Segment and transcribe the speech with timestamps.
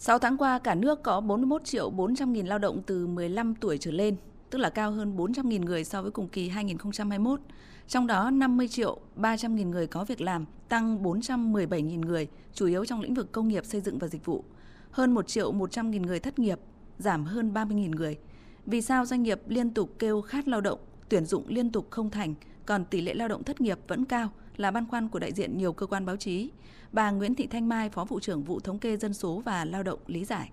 [0.00, 3.78] 6 tháng qua, cả nước có 41 triệu 400 nghìn lao động từ 15 tuổi
[3.78, 4.16] trở lên,
[4.50, 7.40] tức là cao hơn 400 nghìn người so với cùng kỳ 2021.
[7.88, 12.66] Trong đó 50 triệu 300 nghìn người có việc làm, tăng 417 nghìn người, chủ
[12.66, 14.44] yếu trong lĩnh vực công nghiệp, xây dựng và dịch vụ.
[14.90, 16.58] Hơn 1 triệu 100 nghìn người thất nghiệp,
[16.98, 18.18] giảm hơn 30 nghìn người.
[18.66, 20.78] Vì sao doanh nghiệp liên tục kêu khát lao động,
[21.08, 22.34] tuyển dụng liên tục không thành,
[22.66, 24.30] còn tỷ lệ lao động thất nghiệp vẫn cao
[24.60, 26.50] là băn khoăn của đại diện nhiều cơ quan báo chí.
[26.92, 29.82] Bà Nguyễn Thị Thanh Mai, Phó vụ trưởng vụ thống kê dân số và lao
[29.82, 30.50] động lý giải.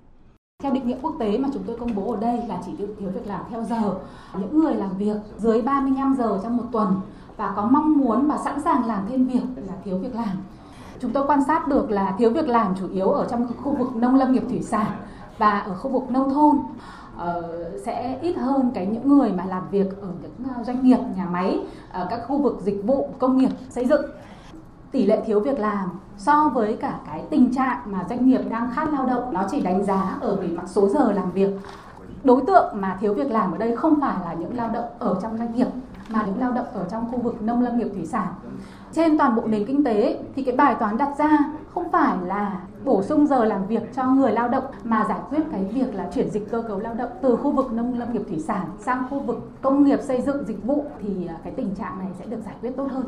[0.64, 2.88] Theo định nghĩa quốc tế mà chúng tôi công bố ở đây là chỉ tiêu
[3.00, 3.96] thiếu việc làm theo giờ.
[4.40, 7.02] Những người làm việc dưới 35 giờ trong một tuần
[7.38, 10.38] và có mong muốn và sẵn sàng làm thêm việc là thiếu việc làm.
[11.00, 13.96] Chúng tôi quan sát được là thiếu việc làm chủ yếu ở trong khu vực
[13.96, 14.92] nông lâm nghiệp thủy sản
[15.38, 16.58] và ở khu vực nông thôn
[17.16, 17.46] uh,
[17.86, 21.26] sẽ ít hơn cái những người mà làm việc ở những ờ, doanh nghiệp nhà
[21.26, 21.60] máy
[21.92, 24.06] ở các khu vực dịch vụ công nghiệp xây dựng.
[24.92, 28.72] Tỷ lệ thiếu việc làm so với cả cái tình trạng mà doanh nghiệp đang
[28.76, 31.50] khát lao động nó chỉ đánh giá ở về mặt số giờ làm việc.
[32.24, 35.20] Đối tượng mà thiếu việc làm ở đây không phải là những lao động ở
[35.22, 35.68] trong doanh nghiệp
[36.10, 38.34] mà những lao động ở trong khu vực nông lâm nghiệp thủy sản
[38.94, 41.38] trên toàn bộ nền kinh tế thì cái bài toán đặt ra
[41.74, 45.42] không phải là bổ sung giờ làm việc cho người lao động mà giải quyết
[45.52, 48.22] cái việc là chuyển dịch cơ cấu lao động từ khu vực nông lâm nghiệp
[48.28, 51.76] thủy sản sang khu vực công nghiệp xây dựng dịch vụ thì à, cái tình
[51.76, 53.06] trạng này sẽ được giải quyết tốt hơn.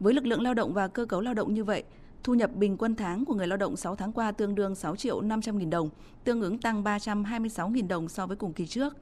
[0.00, 1.84] Với lực lượng lao động và cơ cấu lao động như vậy,
[2.24, 4.96] thu nhập bình quân tháng của người lao động 6 tháng qua tương đương 6
[4.96, 5.88] triệu 500 nghìn đồng,
[6.24, 8.96] tương ứng tăng 326 nghìn đồng so với cùng kỳ trước.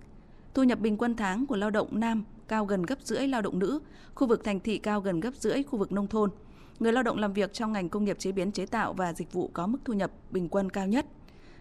[0.55, 3.59] Thu nhập bình quân tháng của lao động nam cao gần gấp rưỡi lao động
[3.59, 3.81] nữ,
[4.15, 6.31] khu vực thành thị cao gần gấp rưỡi khu vực nông thôn.
[6.79, 9.33] Người lao động làm việc trong ngành công nghiệp chế biến chế tạo và dịch
[9.33, 11.07] vụ có mức thu nhập bình quân cao nhất.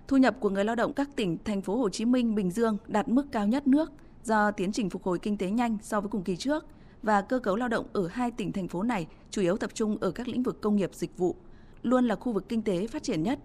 [0.07, 2.77] Thu nhập của người lao động các tỉnh thành phố Hồ Chí Minh, Bình Dương
[2.87, 3.91] đạt mức cao nhất nước
[4.23, 6.65] do tiến trình phục hồi kinh tế nhanh so với cùng kỳ trước
[7.03, 9.97] và cơ cấu lao động ở hai tỉnh thành phố này chủ yếu tập trung
[10.01, 11.35] ở các lĩnh vực công nghiệp dịch vụ,
[11.83, 13.39] luôn là khu vực kinh tế phát triển nhất.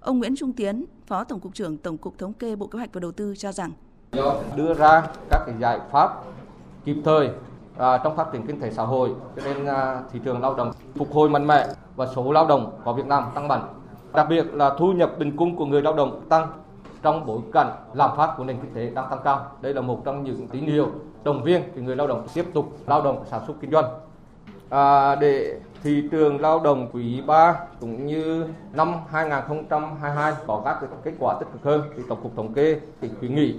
[0.00, 2.92] Ông Nguyễn Trung Tiến, Phó Tổng cục trưởng Tổng cục Thống kê Bộ Kế hoạch
[2.92, 3.72] và Đầu tư cho rằng
[4.56, 6.12] đưa ra các cái giải pháp
[6.84, 7.30] kịp thời
[7.78, 10.72] à, trong phát triển kinh tế xã hội cho nên à, thị trường lao động
[10.96, 13.74] phục hồi mạnh mẽ và số lao động có Việt Nam tăng mạnh.
[14.14, 16.46] Đặc biệt là thu nhập bình quân của người lao động tăng
[17.02, 19.46] trong bối cảnh lạm phát của nền kinh tế đang tăng cao.
[19.60, 20.86] Đây là một trong những tín hiệu
[21.24, 23.84] động viên thì người lao động tiếp tục lao động sản xuất kinh doanh.
[24.70, 31.12] À, để thị trường lao động quý 3 cũng như năm 2022 có các kết
[31.20, 33.54] quả tích cực hơn thì tổng cục thống kê thì khuyến nghị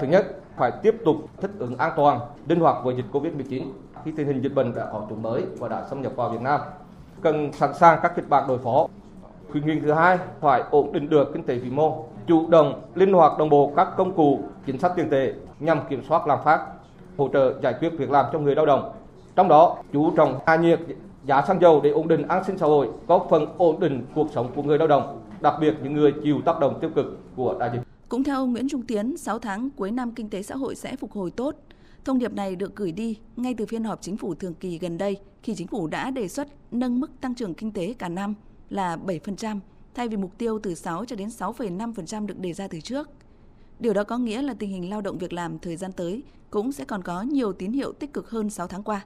[0.00, 0.26] thứ nhất
[0.56, 3.62] phải tiếp tục thích ứng an toàn, linh hoạt với dịch Covid-19
[4.04, 6.40] khi tình hình dịch bệnh đã có chủng mới và đã xâm nhập vào Việt
[6.40, 6.60] Nam.
[7.22, 8.86] Cần sẵn sàng các kịch bản đối phó.
[9.50, 13.12] Khuyến nghị thứ hai phải ổn định được kinh tế vĩ mô, chủ động, linh
[13.12, 16.66] hoạt đồng bộ các công cụ, chính sách tiền tệ nhằm kiểm soát lạm phát,
[17.18, 18.92] hỗ trợ giải quyết việc làm cho người lao động.
[19.36, 20.80] Trong đó, chú trọng hạ nhiệt
[21.24, 24.26] giá xăng dầu để ổn định an sinh xã hội, góp phần ổn định cuộc
[24.30, 27.54] sống của người lao động, đặc biệt những người chịu tác động tiêu cực của
[27.58, 27.87] đại dịch.
[28.08, 30.96] Cũng theo ông Nguyễn Trung Tiến, 6 tháng cuối năm kinh tế xã hội sẽ
[30.96, 31.56] phục hồi tốt.
[32.04, 34.98] Thông điệp này được gửi đi ngay từ phiên họp chính phủ thường kỳ gần
[34.98, 38.34] đây khi chính phủ đã đề xuất nâng mức tăng trưởng kinh tế cả năm
[38.70, 39.58] là 7%
[39.94, 43.10] thay vì mục tiêu từ 6 cho đến 6,5% được đề ra từ trước.
[43.80, 46.72] Điều đó có nghĩa là tình hình lao động việc làm thời gian tới cũng
[46.72, 49.04] sẽ còn có nhiều tín hiệu tích cực hơn 6 tháng qua.